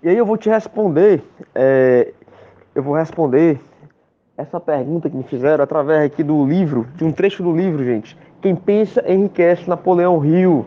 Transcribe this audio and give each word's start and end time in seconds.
E 0.00 0.08
aí 0.08 0.16
eu 0.16 0.24
vou 0.24 0.36
te 0.36 0.48
responder, 0.48 1.24
é, 1.52 2.12
eu 2.72 2.84
vou 2.84 2.94
responder 2.94 3.58
essa 4.36 4.60
pergunta 4.60 5.10
que 5.10 5.16
me 5.16 5.24
fizeram 5.24 5.64
através 5.64 6.04
aqui 6.04 6.22
do 6.22 6.46
livro, 6.46 6.86
de 6.94 7.04
um 7.04 7.10
trecho 7.10 7.42
do 7.42 7.50
livro, 7.50 7.84
gente. 7.84 8.16
Quem 8.40 8.54
pensa 8.54 9.02
enriquece 9.10 9.68
Napoleão 9.68 10.24
Hill. 10.24 10.64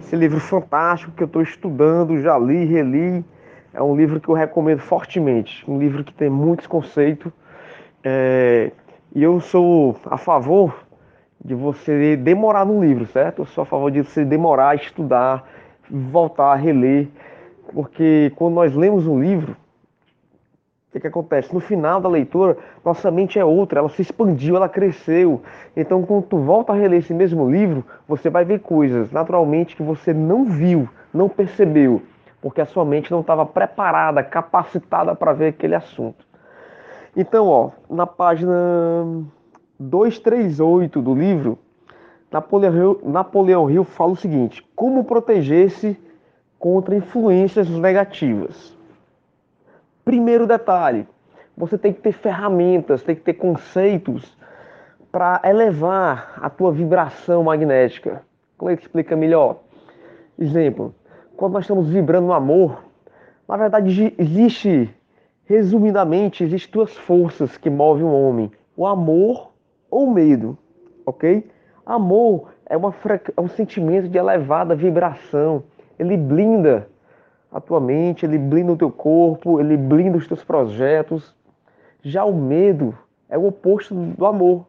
Esse 0.00 0.16
livro 0.16 0.40
fantástico 0.40 1.12
que 1.12 1.22
eu 1.22 1.28
estou 1.28 1.42
estudando, 1.42 2.20
já 2.20 2.36
li, 2.36 2.64
reli. 2.64 3.24
É 3.72 3.80
um 3.80 3.94
livro 3.94 4.18
que 4.18 4.28
eu 4.28 4.34
recomendo 4.34 4.80
fortemente. 4.80 5.64
Um 5.70 5.78
livro 5.78 6.02
que 6.02 6.12
tem 6.12 6.28
muitos 6.28 6.66
conceitos. 6.66 7.32
É, 8.02 8.72
e 9.14 9.22
eu 9.22 9.40
sou 9.40 9.96
a 10.06 10.16
favor 10.16 10.84
de 11.44 11.54
você 11.54 12.16
demorar 12.16 12.66
no 12.66 12.82
livro, 12.84 13.06
certo? 13.06 13.42
Eu 13.42 13.46
sou 13.46 13.62
a 13.62 13.64
favor 13.64 13.92
de 13.92 14.02
você 14.02 14.24
demorar 14.24 14.70
a 14.70 14.74
estudar, 14.74 15.48
voltar 15.88 16.52
a 16.52 16.56
reler. 16.56 17.06
Porque 17.72 18.32
quando 18.36 18.54
nós 18.54 18.74
lemos 18.74 19.06
um 19.06 19.20
livro, 19.20 19.56
o 20.94 21.00
que, 21.00 21.06
acontece? 21.06 21.52
No 21.52 21.60
final 21.60 22.00
da 22.00 22.08
leitura, 22.08 22.56
nossa 22.82 23.10
mente 23.10 23.38
é 23.38 23.44
outra, 23.44 23.80
ela 23.80 23.88
se 23.90 24.00
expandiu, 24.00 24.56
ela 24.56 24.68
cresceu. 24.68 25.42
Então, 25.76 26.02
quando 26.02 26.24
tu 26.24 26.38
volta 26.38 26.72
a 26.72 26.76
reler 26.76 27.00
esse 27.00 27.12
mesmo 27.12 27.50
livro, 27.50 27.84
você 28.08 28.30
vai 28.30 28.44
ver 28.46 28.60
coisas 28.60 29.12
naturalmente 29.12 29.76
que 29.76 29.82
você 29.82 30.14
não 30.14 30.46
viu, 30.46 30.88
não 31.12 31.28
percebeu, 31.28 32.00
porque 32.40 32.62
a 32.62 32.66
sua 32.66 32.84
mente 32.84 33.10
não 33.10 33.20
estava 33.20 33.44
preparada, 33.44 34.22
capacitada 34.22 35.14
para 35.14 35.34
ver 35.34 35.48
aquele 35.48 35.74
assunto. 35.74 36.24
Então, 37.14 37.46
ó, 37.46 37.70
na 37.90 38.06
página 38.06 38.54
238 39.78 41.02
do 41.02 41.14
livro, 41.14 41.58
Napoleão 42.30 42.98
Napoleão 43.02 43.70
Hill 43.70 43.84
fala 43.84 44.12
o 44.12 44.16
seguinte: 44.16 44.66
como 44.74 45.04
proteger-se 45.04 45.98
contra 46.66 46.96
influências 46.96 47.70
negativas. 47.70 48.76
Primeiro 50.04 50.48
detalhe, 50.48 51.06
você 51.56 51.78
tem 51.78 51.92
que 51.92 52.00
ter 52.00 52.10
ferramentas, 52.10 53.04
tem 53.04 53.14
que 53.14 53.22
ter 53.22 53.34
conceitos 53.34 54.36
para 55.12 55.40
elevar 55.44 56.36
a 56.42 56.50
tua 56.50 56.72
vibração 56.72 57.44
magnética. 57.44 58.20
Como 58.58 58.68
é 58.68 58.76
que 58.76 58.82
explica 58.82 59.14
melhor? 59.14 59.60
Exemplo, 60.36 60.92
quando 61.36 61.52
nós 61.52 61.62
estamos 61.62 61.88
vibrando 61.88 62.26
no 62.26 62.32
amor, 62.32 62.82
na 63.48 63.56
verdade 63.56 64.12
existe, 64.18 64.92
resumidamente, 65.44 66.42
existem 66.42 66.72
duas 66.72 66.96
forças 66.96 67.56
que 67.56 67.70
movem 67.70 68.02
o 68.02 68.10
homem: 68.10 68.50
o 68.76 68.88
amor 68.88 69.52
ou 69.88 70.08
o 70.08 70.12
medo, 70.12 70.58
ok? 71.06 71.48
Amor 71.86 72.50
é, 72.68 72.76
uma, 72.76 72.92
é 73.36 73.40
um 73.40 73.46
sentimento 73.46 74.08
de 74.08 74.18
elevada 74.18 74.74
vibração 74.74 75.62
ele 75.98 76.16
blinda 76.16 76.88
a 77.50 77.60
tua 77.60 77.80
mente, 77.80 78.26
ele 78.26 78.38
blinda 78.38 78.72
o 78.72 78.76
teu 78.76 78.90
corpo, 78.90 79.60
ele 79.60 79.76
blinda 79.76 80.18
os 80.18 80.26
teus 80.26 80.44
projetos. 80.44 81.34
Já 82.02 82.24
o 82.24 82.34
medo 82.34 82.96
é 83.28 83.38
o 83.38 83.46
oposto 83.46 83.94
do 83.94 84.26
amor. 84.26 84.66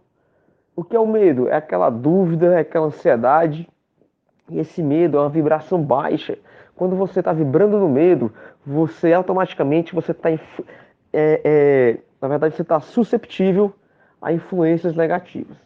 O 0.75 0.83
que 0.83 0.95
é 0.95 0.99
o 0.99 1.07
medo? 1.07 1.47
É 1.47 1.55
aquela 1.55 1.89
dúvida, 1.89 2.53
é 2.55 2.59
aquela 2.59 2.87
ansiedade. 2.87 3.67
E 4.49 4.59
esse 4.59 4.81
medo 4.81 5.17
é 5.17 5.21
uma 5.21 5.29
vibração 5.29 5.81
baixa. 5.81 6.37
Quando 6.75 6.95
você 6.95 7.19
está 7.19 7.33
vibrando 7.33 7.79
no 7.79 7.89
medo, 7.89 8.31
você 8.65 9.11
automaticamente 9.11 9.95
você 9.95 10.11
está 10.11 10.29
é, 10.31 10.39
é, 11.13 11.97
na 12.21 12.27
verdade 12.27 12.55
você 12.55 12.61
está 12.61 12.79
susceptível 12.79 13.73
a 14.21 14.31
influências 14.31 14.95
negativas. 14.95 15.57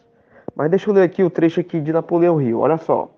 Mas 0.54 0.70
deixa 0.70 0.88
eu 0.88 0.94
ler 0.94 1.02
aqui 1.02 1.22
o 1.22 1.30
trecho 1.30 1.60
aqui 1.60 1.80
de 1.80 1.92
Napoleão 1.92 2.40
Hill. 2.40 2.60
Olha 2.60 2.78
só. 2.78 3.10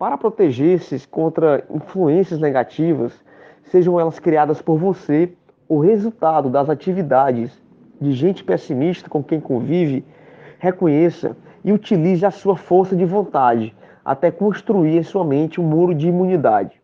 Para 0.00 0.16
proteger-se 0.16 1.06
contra 1.06 1.62
influências 1.68 2.40
negativas, 2.40 3.12
sejam 3.64 4.00
elas 4.00 4.18
criadas 4.18 4.62
por 4.62 4.78
você 4.78 5.30
ou 5.68 5.78
resultado 5.78 6.48
das 6.48 6.70
atividades 6.70 7.52
de 8.00 8.12
gente 8.12 8.42
pessimista 8.42 9.10
com 9.10 9.22
quem 9.22 9.38
convive, 9.38 10.02
reconheça 10.58 11.36
e 11.62 11.70
utilize 11.70 12.24
a 12.24 12.30
sua 12.30 12.56
força 12.56 12.96
de 12.96 13.04
vontade 13.04 13.76
até 14.02 14.30
construir 14.30 14.96
em 14.96 15.02
sua 15.02 15.22
mente 15.22 15.60
um 15.60 15.64
muro 15.64 15.94
de 15.94 16.08
imunidade. 16.08 16.80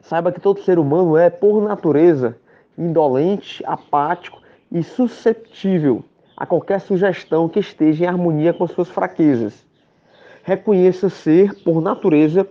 Saiba 0.00 0.30
que 0.30 0.40
todo 0.40 0.62
ser 0.62 0.78
humano 0.78 1.16
é, 1.16 1.28
por 1.28 1.60
natureza, 1.60 2.38
indolente, 2.78 3.64
apático 3.66 4.40
e 4.70 4.84
susceptível 4.84 6.04
a 6.36 6.46
qualquer 6.46 6.80
sugestão 6.80 7.48
que 7.48 7.58
esteja 7.58 8.04
em 8.04 8.06
harmonia 8.06 8.54
com 8.54 8.64
suas 8.68 8.88
fraquezas 8.88 9.71
reconheça 10.42 11.08
ser, 11.08 11.54
por 11.62 11.80
natureza, 11.80 12.46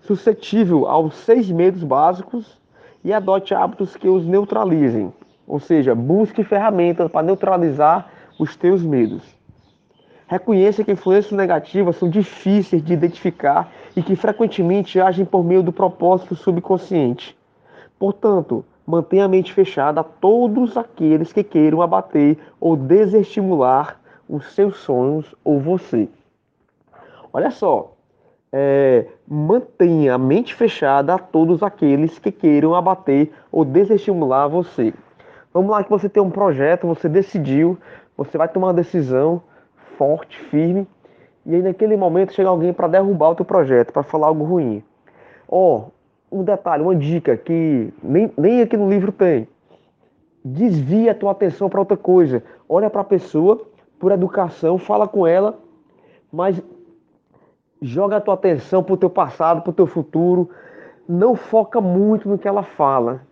suscetível 0.00 0.86
aos 0.86 1.14
seis 1.14 1.50
medos 1.50 1.82
básicos 1.82 2.60
e 3.04 3.12
adote 3.12 3.54
hábitos 3.54 3.96
que 3.96 4.08
os 4.08 4.26
neutralizem. 4.26 5.12
Ou 5.46 5.60
seja, 5.60 5.94
busque 5.94 6.42
ferramentas 6.42 7.10
para 7.10 7.26
neutralizar 7.26 8.10
os 8.38 8.56
teus 8.56 8.82
medos. 8.82 9.22
Reconheça 10.26 10.82
que 10.82 10.90
influências 10.90 11.32
negativas 11.32 11.96
são 11.96 12.08
difíceis 12.08 12.82
de 12.82 12.92
identificar 12.92 13.72
e 13.94 14.02
que 14.02 14.16
frequentemente 14.16 15.00
agem 15.00 15.24
por 15.24 15.44
meio 15.44 15.62
do 15.62 15.72
propósito 15.72 16.34
subconsciente. 16.34 17.36
Portanto, 17.96 18.64
mantenha 18.84 19.26
a 19.26 19.28
mente 19.28 19.52
fechada 19.52 20.00
a 20.00 20.04
todos 20.04 20.76
aqueles 20.76 21.32
que 21.32 21.44
queiram 21.44 21.80
abater 21.80 22.36
ou 22.60 22.76
desestimular 22.76 24.00
os 24.28 24.52
seus 24.52 24.78
sonhos 24.78 25.32
ou 25.44 25.60
você. 25.60 26.08
Olha 27.36 27.50
só, 27.50 27.92
é, 28.50 29.04
mantenha 29.28 30.14
a 30.14 30.18
mente 30.18 30.54
fechada 30.54 31.12
a 31.12 31.18
todos 31.18 31.62
aqueles 31.62 32.18
que 32.18 32.32
queiram 32.32 32.74
abater 32.74 33.30
ou 33.52 33.62
desestimular 33.62 34.48
você. 34.48 34.94
Vamos 35.52 35.70
lá 35.70 35.84
que 35.84 35.90
você 35.90 36.08
tem 36.08 36.22
um 36.22 36.30
projeto, 36.30 36.86
você 36.86 37.10
decidiu, 37.10 37.76
você 38.16 38.38
vai 38.38 38.48
tomar 38.48 38.68
uma 38.68 38.72
decisão 38.72 39.42
forte, 39.98 40.38
firme, 40.44 40.88
e 41.44 41.54
aí 41.54 41.60
naquele 41.60 41.94
momento 41.94 42.32
chega 42.32 42.48
alguém 42.48 42.72
para 42.72 42.88
derrubar 42.88 43.32
o 43.32 43.34
teu 43.34 43.44
projeto, 43.44 43.92
para 43.92 44.02
falar 44.02 44.28
algo 44.28 44.42
ruim. 44.42 44.82
Ó, 45.46 45.90
oh, 46.32 46.38
um 46.38 46.42
detalhe, 46.42 46.82
uma 46.82 46.96
dica 46.96 47.36
que 47.36 47.92
nem, 48.02 48.32
nem 48.34 48.62
aqui 48.62 48.78
no 48.78 48.88
livro 48.88 49.12
tem. 49.12 49.46
Desvia 50.42 51.12
a 51.12 51.14
tua 51.14 51.32
atenção 51.32 51.68
para 51.68 51.80
outra 51.80 51.98
coisa. 51.98 52.42
Olha 52.66 52.88
para 52.88 53.02
a 53.02 53.04
pessoa 53.04 53.60
por 53.98 54.10
educação, 54.10 54.78
fala 54.78 55.06
com 55.06 55.26
ela, 55.26 55.58
mas 56.32 56.62
joga 57.80 58.16
a 58.16 58.20
tua 58.20 58.34
atenção 58.34 58.82
para 58.82 58.94
o 58.94 58.96
teu 58.96 59.10
passado, 59.10 59.62
para 59.62 59.70
o 59.70 59.74
teu 59.74 59.86
futuro, 59.86 60.50
não 61.08 61.34
foca 61.34 61.80
muito 61.80 62.28
no 62.28 62.38
que 62.38 62.48
ela 62.48 62.62
fala. 62.62 63.22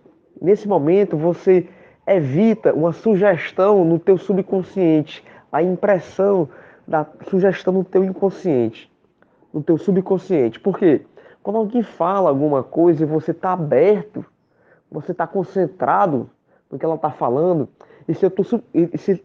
Nesse 0.40 0.68
momento 0.68 1.16
você 1.16 1.68
evita 2.06 2.72
uma 2.72 2.92
sugestão 2.92 3.84
no 3.84 3.98
teu 3.98 4.18
subconsciente, 4.18 5.24
a 5.50 5.62
impressão 5.62 6.48
da 6.86 7.06
sugestão 7.28 7.72
no 7.72 7.84
teu 7.84 8.04
inconsciente, 8.04 8.90
no 9.52 9.62
teu 9.62 9.78
subconsciente. 9.78 10.60
Por 10.60 10.78
quê? 10.78 11.02
Quando 11.42 11.56
alguém 11.56 11.82
fala 11.82 12.28
alguma 12.28 12.62
coisa 12.62 13.02
e 13.02 13.06
você 13.06 13.30
está 13.30 13.52
aberto, 13.52 14.24
você 14.90 15.12
está 15.12 15.26
concentrado 15.26 16.30
no 16.70 16.78
que 16.78 16.84
ela 16.84 16.94
está 16.94 17.10
falando, 17.10 17.68
esse, 18.06 18.26
esse, 18.92 19.24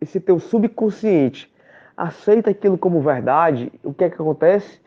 esse 0.00 0.20
teu 0.20 0.38
subconsciente 0.38 1.52
aceita 1.96 2.50
aquilo 2.50 2.76
como 2.76 3.00
verdade, 3.00 3.72
o 3.82 3.94
que 3.94 4.04
é 4.04 4.10
que 4.10 4.16
acontece? 4.16 4.80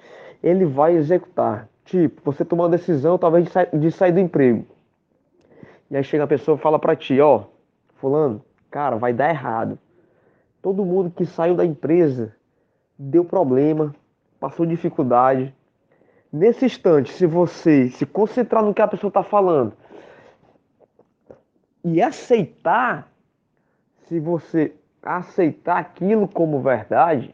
Ele 0.44 0.66
vai 0.66 0.96
executar. 0.96 1.68
Tipo, 1.86 2.22
você 2.24 2.46
tomou 2.46 2.66
uma 2.66 2.72
decisão 2.72 3.18
talvez 3.18 3.46
de, 3.46 3.80
de 3.80 3.92
sair 3.92 4.12
do 4.12 4.20
emprego. 4.20 4.66
E 5.90 5.98
aí 5.98 6.04
chega 6.04 6.24
a 6.24 6.28
pessoa 6.28 6.56
e 6.56 6.62
fala 6.62 6.78
para 6.78 6.96
ti, 6.96 7.20
ó, 7.20 7.46
fulano, 7.96 8.44
cara, 8.70 8.96
vai 8.98 9.12
dar 9.12 9.30
errado. 9.30 9.80
Todo 10.62 10.86
mundo 10.86 11.10
que 11.10 11.26
saiu 11.26 11.56
da 11.56 11.66
empresa 11.66 12.36
deu 12.98 13.26
problema, 13.26 13.96
passou 14.40 14.66
dificuldade. 14.66 15.54
Nesse 16.32 16.66
instante, 16.66 17.12
se 17.12 17.26
você 17.26 17.90
se 17.90 18.06
concentrar 18.06 18.64
no 18.64 18.74
que 18.74 18.82
a 18.82 18.88
pessoa 18.88 19.10
está 19.10 19.24
falando 19.24 19.74
e 21.84 22.02
aceitar, 22.02 23.12
se 24.08 24.20
você 24.20 24.74
aceitar 25.02 25.78
aquilo 25.78 26.28
como 26.28 26.62
verdade, 26.62 27.34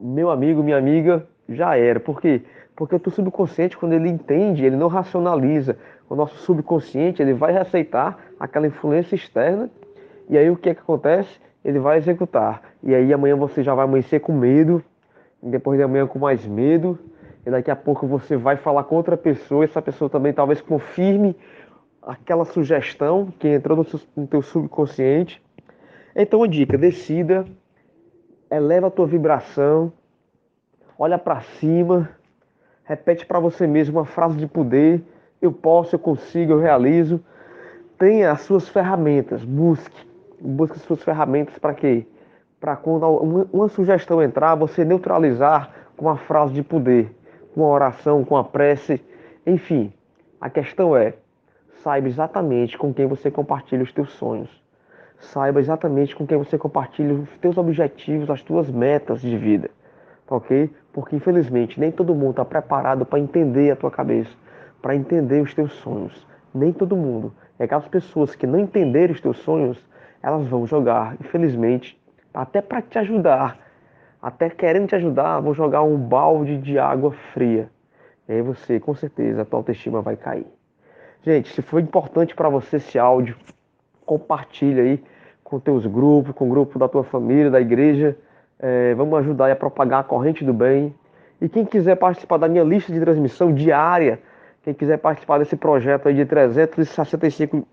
meu 0.00 0.30
amigo, 0.30 0.62
minha 0.62 0.76
amiga, 0.76 1.26
já 1.48 1.76
era. 1.76 1.98
Por 1.98 2.20
quê? 2.20 2.42
Porque 2.74 2.94
o 2.94 3.00
teu 3.00 3.10
subconsciente, 3.10 3.76
quando 3.76 3.94
ele 3.94 4.08
entende, 4.08 4.64
ele 4.64 4.76
não 4.76 4.88
racionaliza. 4.88 5.78
O 6.08 6.14
nosso 6.14 6.36
subconsciente, 6.38 7.22
ele 7.22 7.32
vai 7.32 7.56
aceitar 7.56 8.18
aquela 8.38 8.66
influência 8.66 9.14
externa 9.14 9.70
e 10.28 10.36
aí 10.36 10.50
o 10.50 10.56
que 10.56 10.70
é 10.70 10.74
que 10.74 10.80
acontece? 10.80 11.30
Ele 11.64 11.78
vai 11.78 11.98
executar. 11.98 12.62
E 12.82 12.94
aí 12.94 13.12
amanhã 13.12 13.36
você 13.36 13.62
já 13.62 13.74
vai 13.74 13.84
amanhecer 13.84 14.20
com 14.20 14.32
medo, 14.32 14.82
e 15.42 15.48
depois 15.48 15.78
de 15.78 15.84
amanhã 15.84 16.06
com 16.06 16.18
mais 16.18 16.44
medo, 16.46 16.98
e 17.44 17.50
daqui 17.50 17.70
a 17.70 17.76
pouco 17.76 18.06
você 18.06 18.36
vai 18.36 18.56
falar 18.56 18.84
com 18.84 18.96
outra 18.96 19.16
pessoa, 19.16 19.64
essa 19.64 19.80
pessoa 19.80 20.10
também 20.10 20.32
talvez 20.32 20.60
confirme 20.60 21.36
aquela 22.02 22.44
sugestão 22.44 23.32
que 23.38 23.48
entrou 23.48 23.84
no 24.16 24.26
teu 24.26 24.42
subconsciente, 24.42 25.42
então, 26.22 26.42
a 26.42 26.46
dica: 26.46 26.78
decida, 26.78 27.44
eleva 28.50 28.86
a 28.86 28.90
tua 28.90 29.06
vibração, 29.06 29.92
olha 30.98 31.18
para 31.18 31.40
cima, 31.40 32.10
repete 32.84 33.26
para 33.26 33.38
você 33.38 33.66
mesmo 33.66 33.98
uma 33.98 34.06
frase 34.06 34.36
de 34.36 34.46
poder, 34.46 35.02
eu 35.40 35.52
posso, 35.52 35.94
eu 35.94 35.98
consigo, 35.98 36.52
eu 36.52 36.58
realizo. 36.58 37.20
Tenha 37.98 38.32
as 38.32 38.42
suas 38.42 38.68
ferramentas, 38.68 39.44
busque, 39.44 40.06
busque 40.40 40.76
as 40.76 40.82
suas 40.82 41.02
ferramentas 41.02 41.58
para 41.58 41.74
quê? 41.74 42.06
Para 42.60 42.76
quando 42.76 43.06
uma, 43.06 43.48
uma 43.52 43.68
sugestão 43.68 44.22
entrar, 44.22 44.54
você 44.54 44.84
neutralizar 44.84 45.70
com 45.96 46.08
a 46.08 46.16
frase 46.16 46.52
de 46.52 46.62
poder, 46.62 47.10
com 47.54 47.64
a 47.64 47.68
oração, 47.68 48.24
com 48.24 48.36
a 48.36 48.44
prece, 48.44 49.02
enfim. 49.46 49.92
A 50.40 50.50
questão 50.50 50.94
é, 50.94 51.14
saiba 51.82 52.08
exatamente 52.08 52.76
com 52.76 52.92
quem 52.92 53.06
você 53.06 53.30
compartilha 53.30 53.82
os 53.82 53.92
teus 53.92 54.12
sonhos. 54.12 54.65
Saiba 55.32 55.60
exatamente 55.60 56.14
com 56.14 56.26
quem 56.26 56.38
você 56.38 56.56
compartilha 56.56 57.14
os 57.14 57.28
teus 57.38 57.56
objetivos, 57.56 58.30
as 58.30 58.42
tuas 58.42 58.70
metas 58.70 59.20
de 59.20 59.36
vida. 59.36 59.70
Tá 60.26 60.36
ok? 60.36 60.70
Porque 60.92 61.16
infelizmente 61.16 61.78
nem 61.78 61.90
todo 61.90 62.14
mundo 62.14 62.30
está 62.30 62.44
preparado 62.44 63.04
para 63.04 63.18
entender 63.18 63.70
a 63.70 63.76
tua 63.76 63.90
cabeça, 63.90 64.30
para 64.80 64.94
entender 64.94 65.42
os 65.42 65.54
teus 65.54 65.72
sonhos. 65.74 66.26
Nem 66.54 66.72
todo 66.72 66.96
mundo. 66.96 67.32
E 67.58 67.62
aquelas 67.62 67.88
pessoas 67.88 68.34
que 68.34 68.46
não 68.46 68.58
entenderem 68.58 69.14
os 69.14 69.20
teus 69.20 69.38
sonhos, 69.38 69.84
elas 70.22 70.46
vão 70.46 70.66
jogar, 70.66 71.16
infelizmente, 71.20 72.00
até 72.32 72.60
para 72.60 72.82
te 72.82 72.98
ajudar, 72.98 73.58
até 74.20 74.50
querendo 74.50 74.88
te 74.88 74.94
ajudar, 74.94 75.40
vão 75.40 75.54
jogar 75.54 75.82
um 75.82 75.96
balde 75.96 76.58
de 76.58 76.78
água 76.78 77.12
fria. 77.32 77.70
E 78.28 78.32
aí 78.32 78.42
você, 78.42 78.80
com 78.80 78.94
certeza, 78.94 79.42
a 79.42 79.44
tua 79.44 79.60
autoestima 79.60 80.02
vai 80.02 80.16
cair. 80.16 80.46
Gente, 81.22 81.52
se 81.52 81.62
foi 81.62 81.82
importante 81.82 82.34
para 82.34 82.48
você 82.48 82.76
esse 82.76 82.98
áudio, 82.98 83.36
compartilha 84.04 84.82
aí 84.82 85.02
com 85.48 85.60
teus 85.60 85.86
grupos, 85.86 86.32
com 86.34 86.46
o 86.46 86.50
grupo 86.50 86.78
da 86.78 86.88
tua 86.88 87.04
família, 87.04 87.50
da 87.50 87.60
igreja. 87.60 88.16
É, 88.58 88.94
vamos 88.94 89.16
ajudar 89.20 89.50
a 89.50 89.56
propagar 89.56 90.00
a 90.00 90.04
corrente 90.04 90.44
do 90.44 90.52
bem. 90.52 90.92
E 91.40 91.48
quem 91.48 91.64
quiser 91.64 91.94
participar 91.96 92.36
da 92.36 92.48
minha 92.48 92.64
lista 92.64 92.92
de 92.92 92.98
transmissão 92.98 93.52
diária, 93.52 94.18
quem 94.62 94.74
quiser 94.74 94.98
participar 94.98 95.38
desse 95.38 95.56
projeto 95.56 96.08
aí 96.08 96.14
de 96.14 96.24
365 96.24 97.66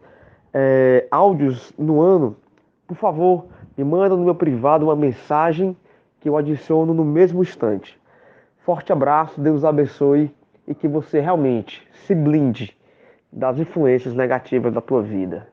é, 0.54 1.08
áudios 1.10 1.74
no 1.78 2.00
ano, 2.00 2.36
por 2.88 2.96
favor, 2.96 3.46
me 3.76 3.84
manda 3.84 4.16
no 4.16 4.24
meu 4.24 4.36
privado 4.36 4.86
uma 4.86 4.96
mensagem 4.96 5.76
que 6.20 6.30
eu 6.30 6.38
adiciono 6.38 6.94
no 6.94 7.04
mesmo 7.04 7.42
instante. 7.42 8.00
Forte 8.60 8.94
abraço, 8.94 9.42
Deus 9.42 9.66
abençoe 9.66 10.32
e 10.68 10.76
que 10.76 10.88
você 10.88 11.20
realmente 11.20 11.86
se 12.06 12.14
blinde 12.14 12.78
das 13.32 13.58
influências 13.58 14.14
negativas 14.14 14.72
da 14.72 14.80
tua 14.80 15.02
vida. 15.02 15.53